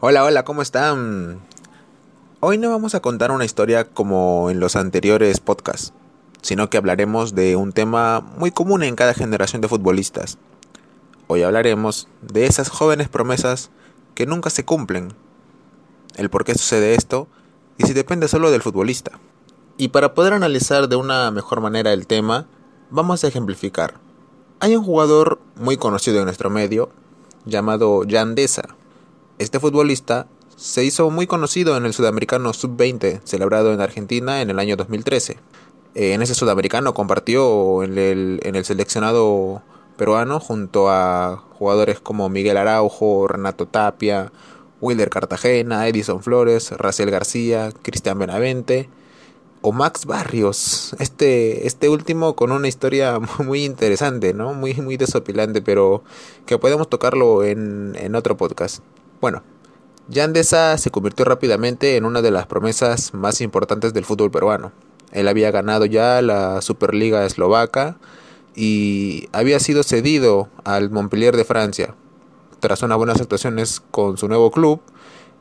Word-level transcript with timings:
Hola, 0.00 0.24
hola, 0.24 0.44
¿cómo 0.44 0.62
están? 0.62 1.40
Hoy 2.40 2.56
no 2.56 2.70
vamos 2.70 2.94
a 2.94 3.00
contar 3.00 3.32
una 3.32 3.44
historia 3.44 3.84
como 3.84 4.48
en 4.48 4.58
los 4.58 4.76
anteriores 4.76 5.40
podcasts, 5.40 5.92
sino 6.40 6.70
que 6.70 6.78
hablaremos 6.78 7.34
de 7.34 7.56
un 7.56 7.72
tema 7.72 8.22
muy 8.22 8.50
común 8.50 8.82
en 8.82 8.96
cada 8.96 9.12
generación 9.12 9.60
de 9.60 9.68
futbolistas. 9.68 10.38
Hoy 11.26 11.42
hablaremos 11.42 12.08
de 12.22 12.46
esas 12.46 12.70
jóvenes 12.70 13.10
promesas 13.10 13.70
que 14.14 14.24
nunca 14.24 14.48
se 14.48 14.64
cumplen, 14.64 15.12
el 16.16 16.30
por 16.30 16.46
qué 16.46 16.54
sucede 16.54 16.94
esto 16.94 17.28
y 17.76 17.84
si 17.84 17.92
depende 17.92 18.26
solo 18.26 18.50
del 18.50 18.62
futbolista. 18.62 19.20
Y 19.76 19.88
para 19.88 20.14
poder 20.14 20.32
analizar 20.32 20.88
de 20.88 20.96
una 20.96 21.30
mejor 21.30 21.60
manera 21.60 21.92
el 21.92 22.06
tema, 22.06 22.46
vamos 22.88 23.22
a 23.22 23.28
ejemplificar. 23.28 24.00
Hay 24.62 24.76
un 24.76 24.84
jugador 24.84 25.40
muy 25.56 25.78
conocido 25.78 26.18
en 26.18 26.26
nuestro 26.26 26.50
medio 26.50 26.90
llamado 27.46 28.04
Yandesa. 28.04 28.76
Este 29.38 29.58
futbolista 29.58 30.26
se 30.54 30.84
hizo 30.84 31.08
muy 31.08 31.26
conocido 31.26 31.78
en 31.78 31.86
el 31.86 31.94
Sudamericano 31.94 32.52
Sub-20, 32.52 33.22
celebrado 33.24 33.72
en 33.72 33.80
Argentina 33.80 34.42
en 34.42 34.50
el 34.50 34.58
año 34.58 34.76
2013. 34.76 35.38
Eh, 35.94 36.12
en 36.12 36.20
ese 36.20 36.34
Sudamericano 36.34 36.92
compartió 36.92 37.82
en 37.82 37.96
el, 37.96 38.40
en 38.42 38.54
el 38.54 38.66
seleccionado 38.66 39.62
peruano 39.96 40.40
junto 40.40 40.90
a 40.90 41.42
jugadores 41.58 41.98
como 41.98 42.28
Miguel 42.28 42.58
Araujo, 42.58 43.28
Renato 43.28 43.66
Tapia, 43.66 44.30
Wilder 44.82 45.08
Cartagena, 45.08 45.88
Edison 45.88 46.22
Flores, 46.22 46.72
Raciel 46.72 47.10
García, 47.10 47.72
Cristian 47.80 48.18
Benavente 48.18 48.90
o 49.62 49.72
Max 49.72 50.06
Barrios. 50.06 50.94
Este, 50.98 51.66
este 51.66 51.88
último 51.88 52.34
con 52.34 52.52
una 52.52 52.68
historia 52.68 53.18
muy 53.44 53.64
interesante, 53.64 54.34
¿no? 54.34 54.54
Muy, 54.54 54.74
muy 54.74 54.96
desopilante, 54.96 55.62
pero 55.62 56.02
que 56.46 56.58
podemos 56.58 56.88
tocarlo 56.88 57.44
en, 57.44 57.96
en 57.98 58.14
otro 58.14 58.36
podcast. 58.36 58.82
Bueno, 59.20 59.42
Yandesa 60.08 60.76
se 60.78 60.90
convirtió 60.90 61.24
rápidamente 61.24 61.96
en 61.96 62.04
una 62.04 62.22
de 62.22 62.30
las 62.30 62.46
promesas 62.46 63.14
más 63.14 63.40
importantes 63.40 63.92
del 63.92 64.04
fútbol 64.04 64.30
peruano. 64.30 64.72
Él 65.12 65.28
había 65.28 65.50
ganado 65.50 65.86
ya 65.86 66.22
la 66.22 66.62
Superliga 66.62 67.24
eslovaca 67.24 67.98
y 68.54 69.28
había 69.32 69.60
sido 69.60 69.82
cedido 69.82 70.48
al 70.64 70.90
Montpellier 70.90 71.36
de 71.36 71.44
Francia. 71.44 71.94
Tras 72.60 72.82
unas 72.82 72.98
buenas 72.98 73.20
actuaciones 73.20 73.80
con 73.90 74.18
su 74.18 74.28
nuevo 74.28 74.50
club, 74.50 74.80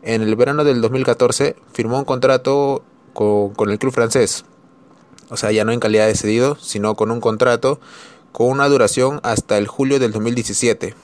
en 0.02 0.21
el 0.21 0.36
verano 0.36 0.63
del 0.63 0.81
2014 0.81 1.55
firmó 1.73 1.99
un 1.99 2.05
contrato 2.05 2.83
con, 3.55 3.69
el 3.69 3.77
club 3.77 3.91
francés. 3.91 4.45
O 5.29 5.35
sea, 5.35 5.51
ya 5.51 5.65
no 5.65 5.73
en 5.73 5.81
calidad 5.81 6.07
de 6.07 6.15
cedido, 6.15 6.55
sino 6.55 6.95
con 6.95 7.11
un 7.11 7.19
contrato 7.19 7.79
con 8.31 8.47
una 8.47 8.69
duración 8.69 9.19
hasta 9.23 9.57
el 9.57 9.67
julio 9.67 9.99
del 9.99 10.11
2017. 10.11 10.95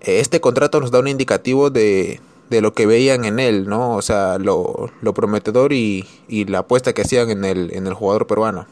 Este 0.00 0.40
contrato 0.40 0.78
nos 0.78 0.90
da 0.92 1.00
un 1.00 1.08
indicativo 1.08 1.70
de, 1.70 2.20
de 2.50 2.60
lo 2.60 2.72
que 2.74 2.86
veían 2.86 3.24
en 3.24 3.40
él, 3.40 3.66
¿no? 3.68 3.96
O 3.96 4.02
sea, 4.02 4.38
lo, 4.38 4.92
prometedor 5.14 5.72
y, 5.72 6.06
y, 6.28 6.44
la 6.44 6.60
apuesta 6.60 6.92
que 6.92 7.02
hacían 7.02 7.30
en 7.30 7.44
el, 7.44 7.72
en 7.74 7.86
el 7.86 7.94
jugador 7.94 8.26
peruano. 8.26 8.66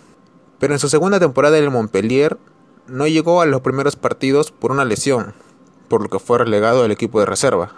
Pero 0.60 0.74
en 0.74 0.78
su 0.78 0.88
segunda 0.88 1.18
temporada 1.18 1.58
en 1.58 1.64
el 1.64 1.70
Montpellier 1.70 2.38
no 2.86 3.08
llegó 3.08 3.40
a 3.40 3.46
los 3.46 3.62
primeros 3.62 3.96
partidos 3.96 4.52
por 4.52 4.70
una 4.70 4.84
lesión, 4.84 5.34
por 5.88 6.02
lo 6.02 6.10
que 6.10 6.20
fue 6.20 6.38
relegado 6.38 6.84
al 6.84 6.92
equipo 6.92 7.18
de 7.18 7.26
reserva. 7.26 7.72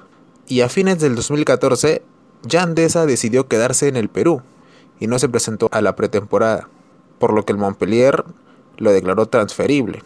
Y 0.46 0.60
a 0.60 0.68
fines 0.68 0.98
del 0.98 1.14
2014, 1.14 2.02
Jan 2.50 2.74
Deza 2.74 3.06
decidió 3.06 3.48
quedarse 3.48 3.88
en 3.88 3.96
el 3.96 4.08
Perú 4.08 4.42
y 5.00 5.06
no 5.06 5.18
se 5.18 5.28
presentó 5.28 5.68
a 5.72 5.80
la 5.80 5.96
pretemporada, 5.96 6.68
por 7.18 7.32
lo 7.32 7.44
que 7.44 7.52
el 7.52 7.58
Montpellier 7.58 8.24
lo 8.78 8.92
declaró 8.92 9.26
transferible. 9.26 10.02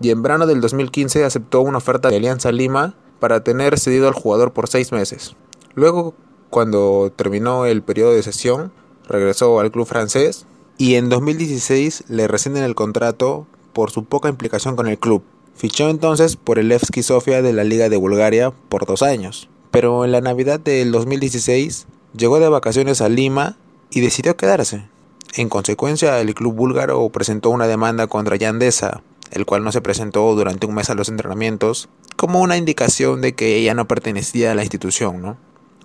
Y 0.00 0.10
en 0.10 0.22
verano 0.22 0.46
del 0.46 0.60
2015 0.60 1.24
aceptó 1.24 1.60
una 1.60 1.78
oferta 1.78 2.08
de 2.08 2.16
Alianza 2.16 2.52
Lima 2.52 2.94
para 3.20 3.42
tener 3.42 3.78
cedido 3.78 4.08
al 4.08 4.14
jugador 4.14 4.52
por 4.52 4.68
seis 4.68 4.92
meses. 4.92 5.34
Luego, 5.74 6.14
cuando 6.50 7.12
terminó 7.14 7.66
el 7.66 7.82
periodo 7.82 8.12
de 8.12 8.22
sesión, 8.22 8.72
regresó 9.08 9.60
al 9.60 9.70
club 9.70 9.86
francés 9.86 10.46
y 10.76 10.94
en 10.94 11.08
2016 11.08 12.04
le 12.08 12.28
rescinden 12.28 12.62
el 12.62 12.74
contrato 12.74 13.46
por 13.72 13.90
su 13.90 14.04
poca 14.04 14.28
implicación 14.28 14.76
con 14.76 14.86
el 14.86 14.98
club. 14.98 15.22
Fichó 15.54 15.88
entonces 15.88 16.36
por 16.36 16.58
el 16.58 16.68
Levski 16.68 17.02
Sofia 17.02 17.42
de 17.42 17.52
la 17.52 17.64
Liga 17.64 17.88
de 17.88 17.96
Bulgaria 17.96 18.52
por 18.68 18.86
dos 18.86 19.02
años. 19.02 19.48
Pero 19.72 20.04
en 20.04 20.12
la 20.12 20.20
Navidad 20.20 20.60
del 20.60 20.92
2016 20.92 21.86
llegó 22.16 22.38
de 22.38 22.48
vacaciones 22.48 23.00
a 23.00 23.08
Lima 23.08 23.56
y 23.90 24.00
decidió 24.00 24.36
quedarse. 24.36 24.88
En 25.34 25.48
consecuencia, 25.48 26.20
el 26.20 26.34
club 26.34 26.54
búlgaro 26.54 27.08
presentó 27.10 27.50
una 27.50 27.66
demanda 27.66 28.06
contra 28.06 28.36
Yandesa, 28.36 29.02
el 29.30 29.46
cual 29.46 29.62
no 29.62 29.72
se 29.72 29.80
presentó 29.80 30.34
durante 30.34 30.66
un 30.66 30.74
mes 30.74 30.90
a 30.90 30.94
los 30.94 31.08
entrenamientos, 31.08 31.88
como 32.16 32.40
una 32.40 32.56
indicación 32.56 33.20
de 33.20 33.34
que 33.34 33.56
ella 33.56 33.74
no 33.74 33.86
pertenecía 33.86 34.52
a 34.52 34.54
la 34.54 34.62
institución. 34.62 35.36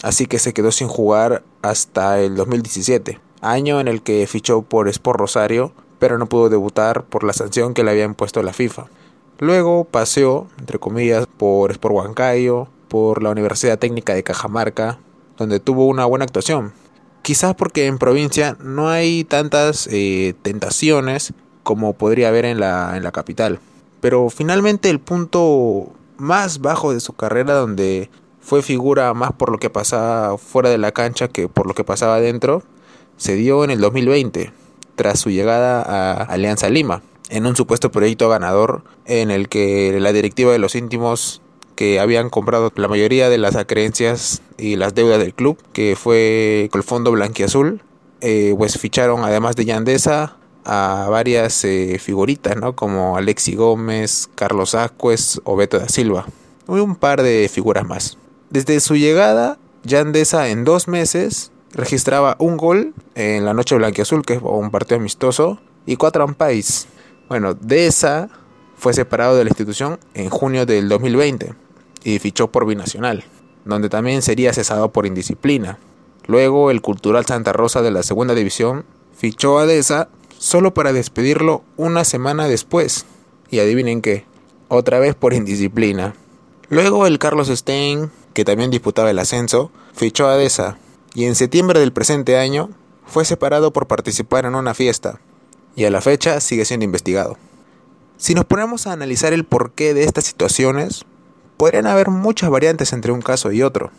Así 0.01 0.25
que 0.25 0.39
se 0.39 0.53
quedó 0.53 0.71
sin 0.71 0.87
jugar 0.87 1.43
hasta 1.61 2.19
el 2.19 2.35
2017, 2.35 3.19
año 3.41 3.79
en 3.79 3.87
el 3.87 4.01
que 4.01 4.25
fichó 4.27 4.61
por 4.61 4.87
Sport 4.87 5.19
Rosario, 5.19 5.73
pero 5.99 6.17
no 6.17 6.27
pudo 6.27 6.49
debutar 6.49 7.03
por 7.03 7.23
la 7.23 7.33
sanción 7.33 7.73
que 7.73 7.83
le 7.83 7.91
había 7.91 8.05
impuesto 8.05 8.41
la 8.43 8.53
FIFA. 8.53 8.87
Luego 9.39 9.85
paseó, 9.85 10.47
entre 10.59 10.79
comillas, 10.79 11.27
por 11.37 11.71
Sport 11.71 11.95
Huancayo, 11.95 12.67
por 12.87 13.23
la 13.23 13.29
Universidad 13.29 13.79
Técnica 13.79 14.13
de 14.13 14.23
Cajamarca, 14.23 14.99
donde 15.37 15.59
tuvo 15.59 15.87
una 15.87 16.05
buena 16.05 16.25
actuación. 16.25 16.73
Quizás 17.23 17.55
porque 17.55 17.85
en 17.85 17.97
provincia 17.97 18.57
no 18.59 18.89
hay 18.89 19.23
tantas 19.23 19.87
eh, 19.89 20.35
tentaciones 20.41 21.33
como 21.63 21.93
podría 21.93 22.27
haber 22.27 22.43
en 22.43 22.59
la, 22.59 22.97
en 22.97 23.03
la 23.03 23.13
capital. 23.13 23.59
Pero 24.01 24.29
finalmente 24.29 24.89
el 24.89 24.99
punto 24.99 25.93
más 26.17 26.59
bajo 26.59 26.93
de 26.93 26.99
su 26.99 27.13
carrera, 27.13 27.53
donde 27.53 28.09
fue 28.41 28.61
figura 28.61 29.13
más 29.13 29.31
por 29.31 29.51
lo 29.51 29.57
que 29.57 29.69
pasaba 29.69 30.37
fuera 30.37 30.69
de 30.69 30.77
la 30.77 30.91
cancha 30.91 31.29
que 31.29 31.47
por 31.47 31.65
lo 31.65 31.73
que 31.73 31.85
pasaba 31.85 32.19
dentro, 32.19 32.61
se 33.15 33.35
dio 33.35 33.63
en 33.63 33.71
el 33.71 33.79
2020, 33.79 34.51
tras 34.95 35.21
su 35.21 35.29
llegada 35.29 35.81
a 35.81 36.23
Alianza 36.23 36.69
Lima, 36.69 37.03
en 37.29 37.45
un 37.45 37.55
supuesto 37.55 37.89
proyecto 37.89 38.27
ganador 38.27 38.83
en 39.05 39.31
el 39.31 39.47
que 39.47 39.97
la 39.99 40.11
directiva 40.11 40.51
de 40.51 40.59
los 40.59 40.75
íntimos 40.75 41.41
que 41.75 41.99
habían 41.99 42.29
comprado 42.29 42.71
la 42.75 42.87
mayoría 42.87 43.29
de 43.29 43.37
las 43.37 43.55
acreencias 43.55 44.41
y 44.57 44.75
las 44.75 44.95
deudas 44.95 45.19
del 45.19 45.33
club, 45.33 45.57
que 45.73 45.95
fue 45.95 46.69
con 46.71 46.79
el 46.79 46.85
fondo 46.85 47.11
blanquiazul, 47.11 47.81
eh, 48.21 48.53
pues 48.57 48.77
ficharon 48.77 49.23
además 49.23 49.55
de 49.55 49.65
Yandesa 49.65 50.37
a 50.65 51.07
varias 51.09 51.63
eh, 51.65 51.97
figuritas, 51.99 52.55
¿no? 52.55 52.75
Como 52.75 53.17
Alexi 53.17 53.55
Gómez, 53.55 54.29
Carlos 54.35 54.75
Ascuez 54.75 55.41
o 55.43 55.55
Beto 55.55 55.77
da 55.79 55.89
Silva. 55.89 56.25
Y 56.67 56.71
un 56.71 56.95
par 56.95 57.21
de 57.21 57.49
figuras 57.51 57.85
más. 57.85 58.17
Desde 58.49 58.79
su 58.79 58.95
llegada, 58.95 59.57
Yandesa 59.83 60.47
en 60.49 60.63
dos 60.63 60.87
meses 60.87 61.51
registraba 61.73 62.37
un 62.39 62.55
gol 62.55 62.93
en 63.15 63.45
la 63.45 63.53
noche 63.53 63.75
blanquiazul, 63.75 64.23
que 64.23 64.35
es 64.35 64.41
un 64.41 64.71
partido 64.71 64.97
amistoso, 64.97 65.59
y 65.85 65.97
cuatro 65.97 66.23
ampais. 66.23 66.87
Bueno, 67.27 67.55
de 67.55 67.87
esa 67.87 68.29
fue 68.77 68.93
separado 68.93 69.35
de 69.35 69.43
la 69.43 69.49
institución 69.49 69.99
en 70.13 70.29
junio 70.29 70.65
del 70.65 70.87
2020 70.87 71.62
y 72.03 72.19
fichó 72.19 72.51
por 72.51 72.65
Binacional, 72.65 73.23
donde 73.65 73.89
también 73.89 74.21
sería 74.21 74.53
cesado 74.53 74.91
por 74.91 75.05
indisciplina. 75.05 75.79
Luego 76.27 76.71
el 76.71 76.81
Cultural 76.81 77.25
Santa 77.25 77.53
Rosa 77.53 77.81
de 77.81 77.91
la 77.91 78.03
segunda 78.03 78.33
división 78.33 78.85
fichó 79.15 79.59
a 79.59 79.65
Deza 79.65 80.09
solo 80.37 80.73
para 80.73 80.93
despedirlo 80.93 81.63
una 81.77 82.03
semana 82.03 82.47
después. 82.47 83.05
Y 83.49 83.59
adivinen 83.59 84.01
qué, 84.01 84.25
otra 84.67 84.99
vez 84.99 85.15
por 85.15 85.33
indisciplina. 85.33 86.15
Luego 86.69 87.05
el 87.05 87.19
Carlos 87.19 87.49
Stein, 87.49 88.09
que 88.33 88.45
también 88.45 88.71
disputaba 88.71 89.11
el 89.11 89.19
ascenso, 89.19 89.71
fichó 89.93 90.27
a 90.27 90.37
Deza 90.37 90.77
y 91.13 91.25
en 91.25 91.35
septiembre 91.35 91.79
del 91.79 91.93
presente 91.93 92.37
año 92.37 92.71
fue 93.05 93.25
separado 93.25 93.71
por 93.71 93.87
participar 93.87 94.45
en 94.45 94.55
una 94.55 94.73
fiesta 94.73 95.19
y 95.75 95.85
a 95.85 95.91
la 95.91 96.01
fecha 96.01 96.39
sigue 96.39 96.65
siendo 96.65 96.85
investigado. 96.85 97.37
Si 98.17 98.33
nos 98.33 98.45
ponemos 98.45 98.87
a 98.87 98.93
analizar 98.93 99.33
el 99.33 99.45
porqué 99.45 99.93
de 99.93 100.03
estas 100.03 100.23
situaciones, 100.23 101.05
podrían 101.63 101.87
haber 101.87 102.09
muchas 102.09 102.49
variantes 102.49 102.91
entre 102.91 103.13
un 103.13 103.21
caso 103.21 103.53
y 103.53 103.63
otro. 103.63 103.89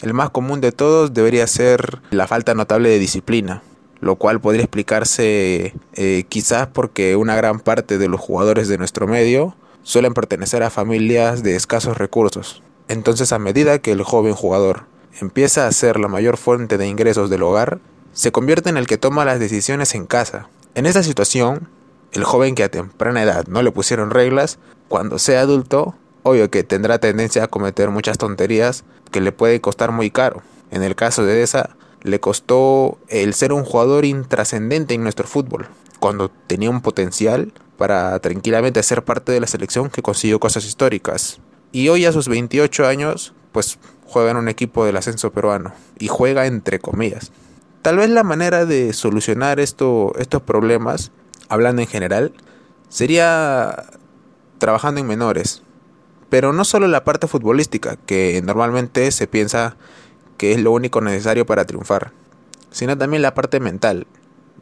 El 0.00 0.14
más 0.14 0.30
común 0.30 0.62
de 0.62 0.72
todos 0.72 1.12
debería 1.12 1.46
ser 1.46 2.00
la 2.10 2.26
falta 2.26 2.54
notable 2.54 2.88
de 2.88 2.98
disciplina, 2.98 3.62
lo 4.00 4.16
cual 4.16 4.40
podría 4.40 4.62
explicarse 4.62 5.74
eh, 5.92 6.24
quizás 6.30 6.68
porque 6.68 7.16
una 7.16 7.36
gran 7.36 7.60
parte 7.60 7.98
de 7.98 8.08
los 8.08 8.22
jugadores 8.22 8.68
de 8.68 8.78
nuestro 8.78 9.06
medio 9.06 9.54
suelen 9.82 10.14
pertenecer 10.14 10.62
a 10.62 10.70
familias 10.70 11.42
de 11.42 11.56
escasos 11.56 11.98
recursos. 11.98 12.62
Entonces 12.88 13.34
a 13.34 13.38
medida 13.38 13.80
que 13.80 13.92
el 13.92 14.02
joven 14.02 14.32
jugador 14.32 14.86
empieza 15.20 15.66
a 15.66 15.72
ser 15.72 16.00
la 16.00 16.08
mayor 16.08 16.38
fuente 16.38 16.78
de 16.78 16.88
ingresos 16.88 17.28
del 17.28 17.42
hogar, 17.42 17.80
se 18.14 18.32
convierte 18.32 18.70
en 18.70 18.78
el 18.78 18.86
que 18.86 18.96
toma 18.96 19.26
las 19.26 19.38
decisiones 19.38 19.94
en 19.94 20.06
casa. 20.06 20.48
En 20.74 20.86
esta 20.86 21.02
situación, 21.02 21.68
el 22.12 22.24
joven 22.24 22.54
que 22.54 22.64
a 22.64 22.70
temprana 22.70 23.22
edad 23.22 23.46
no 23.46 23.62
le 23.62 23.72
pusieron 23.72 24.08
reglas, 24.08 24.58
cuando 24.88 25.18
sea 25.18 25.42
adulto, 25.42 25.96
obvio 26.22 26.50
que 26.50 26.62
tendrá 26.64 26.98
tendencia 26.98 27.44
a 27.44 27.48
cometer 27.48 27.90
muchas 27.90 28.18
tonterías 28.18 28.84
que 29.10 29.20
le 29.20 29.32
puede 29.32 29.60
costar 29.60 29.92
muy 29.92 30.10
caro. 30.10 30.42
En 30.70 30.82
el 30.82 30.94
caso 30.94 31.24
de 31.24 31.42
esa, 31.42 31.76
le 32.02 32.20
costó 32.20 32.98
el 33.08 33.34
ser 33.34 33.52
un 33.52 33.64
jugador 33.64 34.04
intrascendente 34.04 34.94
en 34.94 35.02
nuestro 35.02 35.26
fútbol, 35.26 35.68
cuando 35.98 36.30
tenía 36.30 36.70
un 36.70 36.80
potencial 36.80 37.52
para 37.76 38.18
tranquilamente 38.20 38.82
ser 38.82 39.04
parte 39.04 39.32
de 39.32 39.40
la 39.40 39.46
selección 39.46 39.90
que 39.90 40.02
consiguió 40.02 40.38
cosas 40.38 40.64
históricas. 40.64 41.40
Y 41.72 41.88
hoy 41.88 42.04
a 42.04 42.12
sus 42.12 42.28
28 42.28 42.86
años, 42.86 43.32
pues 43.52 43.78
juega 44.06 44.32
en 44.32 44.36
un 44.36 44.48
equipo 44.48 44.84
del 44.84 44.96
ascenso 44.96 45.32
peruano. 45.32 45.72
Y 45.98 46.08
juega 46.08 46.46
entre 46.46 46.80
comillas. 46.80 47.32
Tal 47.82 47.96
vez 47.96 48.10
la 48.10 48.24
manera 48.24 48.66
de 48.66 48.92
solucionar 48.92 49.60
esto, 49.60 50.12
estos 50.18 50.42
problemas, 50.42 51.12
hablando 51.48 51.80
en 51.80 51.88
general, 51.88 52.32
sería 52.88 53.84
trabajando 54.58 55.00
en 55.00 55.06
menores. 55.06 55.62
Pero 56.30 56.52
no 56.52 56.64
solo 56.64 56.88
la 56.88 57.04
parte 57.04 57.26
futbolística, 57.26 57.96
que 57.96 58.40
normalmente 58.42 59.10
se 59.10 59.26
piensa 59.26 59.76
que 60.38 60.52
es 60.52 60.60
lo 60.60 60.72
único 60.72 61.02
necesario 61.02 61.44
para 61.44 61.66
triunfar, 61.66 62.12
sino 62.70 62.96
también 62.96 63.20
la 63.20 63.34
parte 63.34 63.60
mental, 63.60 64.06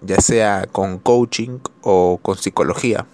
ya 0.00 0.20
sea 0.20 0.66
con 0.66 0.98
coaching 0.98 1.60
o 1.82 2.18
con 2.20 2.36
psicología. 2.36 3.06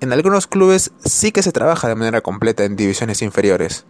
En 0.00 0.12
algunos 0.12 0.46
clubes 0.46 0.92
sí 1.04 1.32
que 1.32 1.42
se 1.42 1.50
trabaja 1.50 1.88
de 1.88 1.94
manera 1.94 2.20
completa 2.20 2.64
en 2.64 2.76
divisiones 2.76 3.22
inferiores. 3.22 3.86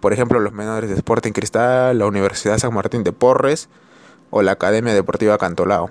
Por 0.00 0.12
ejemplo, 0.12 0.40
los 0.40 0.52
menores 0.52 0.88
de 0.88 0.96
Sporting 0.96 1.32
Cristal, 1.32 1.98
la 1.98 2.06
Universidad 2.06 2.58
San 2.58 2.72
Martín 2.72 3.04
de 3.04 3.12
Porres 3.12 3.68
o 4.30 4.42
la 4.42 4.52
Academia 4.52 4.94
Deportiva 4.94 5.38
Cantolao. 5.38 5.90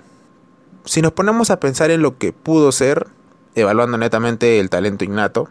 Si 0.84 1.02
nos 1.02 1.12
ponemos 1.12 1.50
a 1.50 1.60
pensar 1.60 1.90
en 1.90 2.02
lo 2.02 2.18
que 2.18 2.32
pudo 2.32 2.72
ser, 2.72 3.08
evaluando 3.54 3.98
netamente 3.98 4.60
el 4.60 4.70
talento 4.70 5.04
innato, 5.04 5.48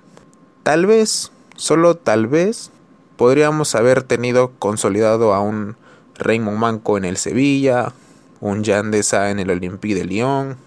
tal 0.64 0.86
vez, 0.86 1.32
solo 1.56 1.96
tal 1.96 2.28
vez, 2.28 2.72
podríamos 3.18 3.75
haber 3.75 4.04
tenido 4.04 4.52
consolidado 4.60 5.34
a 5.34 5.42
un 5.42 5.75
Raymond 6.16 6.57
Manco 6.57 6.98
en 6.98 7.06
el 7.06 7.18
Sevilla, 7.18 7.94
un 8.42 8.63
Jan 8.63 8.92
Deza 8.92 9.31
en 9.31 9.40
el 9.40 9.50
Olympique 9.50 9.96
de 9.96 10.06
Lyon 10.06 10.57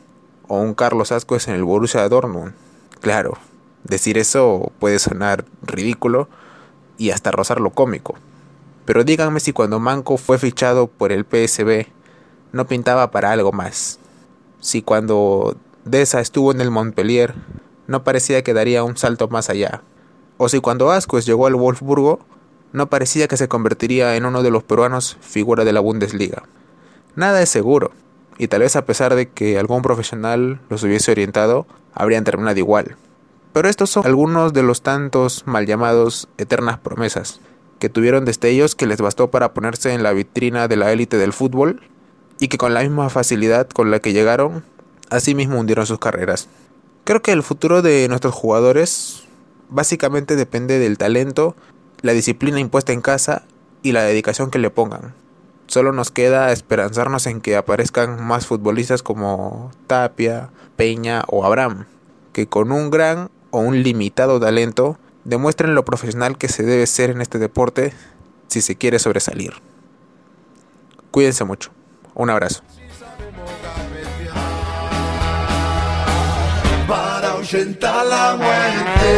o 0.46 0.60
un 0.60 0.74
Carlos 0.74 1.12
Ascuez 1.12 1.48
en 1.48 1.54
el 1.54 1.64
Borussia 1.64 2.08
Dortmund. 2.08 2.54
Claro, 3.00 3.38
decir 3.84 4.18
eso 4.18 4.72
puede 4.78 4.98
sonar 4.98 5.44
ridículo 5.62 6.28
y 6.96 7.10
hasta 7.10 7.30
rozar 7.30 7.60
lo 7.60 7.70
cómico. 7.70 8.14
Pero 8.84 9.04
díganme 9.04 9.40
si 9.40 9.52
cuando 9.52 9.80
Manco 9.80 10.16
fue 10.16 10.38
fichado 10.38 10.86
por 10.86 11.12
el 11.12 11.24
PSB 11.24 11.86
no 12.52 12.66
pintaba 12.66 13.10
para 13.10 13.30
algo 13.32 13.52
más. 13.52 13.98
Si 14.60 14.82
cuando 14.82 15.56
Deza 15.84 16.20
estuvo 16.20 16.52
en 16.52 16.60
el 16.60 16.70
Montpellier 16.70 17.34
no 17.86 18.04
parecía 18.04 18.42
que 18.42 18.54
daría 18.54 18.84
un 18.84 18.96
salto 18.96 19.28
más 19.28 19.50
allá. 19.50 19.82
O 20.38 20.48
si 20.48 20.60
cuando 20.60 20.90
Ascuez 20.92 21.26
llegó 21.26 21.46
al 21.46 21.56
Wolfsburgo 21.56 22.20
no 22.72 22.88
parecía 22.88 23.28
que 23.28 23.36
se 23.36 23.48
convertiría 23.48 24.16
en 24.16 24.24
uno 24.24 24.42
de 24.42 24.50
los 24.50 24.62
peruanos 24.62 25.16
figura 25.20 25.64
de 25.64 25.72
la 25.72 25.80
Bundesliga. 25.80 26.44
Nada 27.16 27.42
es 27.42 27.48
seguro, 27.48 27.90
y 28.38 28.48
tal 28.48 28.60
vez 28.60 28.76
a 28.76 28.84
pesar 28.84 29.14
de 29.14 29.28
que 29.28 29.58
algún 29.58 29.82
profesional 29.82 30.60
los 30.68 30.82
hubiese 30.84 31.10
orientado, 31.10 31.66
habrían 31.92 32.24
terminado 32.24 32.58
igual. 32.58 32.96
Pero 33.52 33.68
estos 33.68 33.90
son 33.90 34.06
algunos 34.06 34.52
de 34.52 34.62
los 34.62 34.82
tantos 34.82 35.42
mal 35.46 35.66
llamados 35.66 36.28
eternas 36.38 36.78
promesas, 36.78 37.40
que 37.80 37.88
tuvieron 37.88 38.24
destellos 38.24 38.74
que 38.74 38.86
les 38.86 39.00
bastó 39.00 39.30
para 39.30 39.54
ponerse 39.54 39.92
en 39.92 40.02
la 40.02 40.12
vitrina 40.12 40.68
de 40.68 40.76
la 40.76 40.92
élite 40.92 41.16
del 41.16 41.32
fútbol 41.32 41.80
y 42.38 42.48
que 42.48 42.58
con 42.58 42.74
la 42.74 42.82
misma 42.82 43.10
facilidad 43.10 43.68
con 43.68 43.90
la 43.90 43.98
que 43.98 44.12
llegaron, 44.12 44.62
así 45.10 45.34
mismo 45.34 45.58
hundieron 45.58 45.86
sus 45.86 45.98
carreras. 45.98 46.48
Creo 47.02 47.22
que 47.22 47.32
el 47.32 47.42
futuro 47.42 47.82
de 47.82 48.06
nuestros 48.08 48.34
jugadores 48.34 49.27
básicamente 49.68 50.36
depende 50.36 50.78
del 50.78 50.98
talento, 50.98 51.54
la 52.00 52.12
disciplina 52.12 52.60
impuesta 52.60 52.92
en 52.92 53.00
casa 53.00 53.44
y 53.82 53.92
la 53.92 54.02
dedicación 54.02 54.50
que 54.50 54.58
le 54.58 54.70
pongan. 54.70 55.14
Solo 55.66 55.92
nos 55.92 56.10
queda 56.10 56.50
esperanzarnos 56.50 57.26
en 57.26 57.40
que 57.40 57.56
aparezcan 57.56 58.22
más 58.24 58.46
futbolistas 58.46 59.02
como 59.02 59.70
Tapia, 59.86 60.50
Peña 60.76 61.24
o 61.28 61.44
Abraham, 61.44 61.84
que 62.32 62.46
con 62.46 62.72
un 62.72 62.90
gran 62.90 63.30
o 63.50 63.60
un 63.60 63.82
limitado 63.82 64.40
talento 64.40 64.98
demuestren 65.24 65.74
lo 65.74 65.84
profesional 65.84 66.38
que 66.38 66.48
se 66.48 66.62
debe 66.62 66.86
ser 66.86 67.10
en 67.10 67.20
este 67.20 67.38
deporte 67.38 67.92
si 68.46 68.62
se 68.62 68.76
quiere 68.76 68.98
sobresalir. 68.98 69.52
Cuídense 71.10 71.44
mucho. 71.44 71.70
Un 72.14 72.30
abrazo. 72.30 72.62
ahuyenta 77.48 78.04
la 78.04 78.36
muerte. 78.36 79.08